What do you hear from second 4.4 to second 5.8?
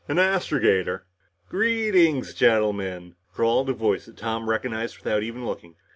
recognized without even looking.